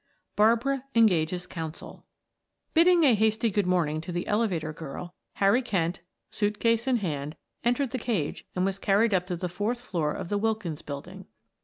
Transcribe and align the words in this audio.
BARBARA 0.35 0.85
ENGAGES 0.95 1.45
COUNSEL 1.45 2.03
Bidding 2.73 3.03
a 3.03 3.13
hasty 3.13 3.51
good 3.51 3.67
morning 3.67 4.01
to 4.01 4.11
the 4.11 4.25
elevator 4.25 4.73
girl, 4.73 5.13
Harry 5.33 5.61
Kent, 5.61 5.99
suit 6.31 6.59
case 6.59 6.87
in 6.87 6.95
hand, 6.95 7.35
entered 7.63 7.91
the 7.91 7.99
cage 7.99 8.47
and 8.55 8.65
was 8.65 8.79
carried 8.79 9.13
up 9.13 9.27
to 9.27 9.35
the 9.35 9.47
fourth 9.47 9.81
floor 9.81 10.11
of 10.11 10.29
the 10.29 10.39
Wilkins 10.39 10.81
Building. 10.81 11.27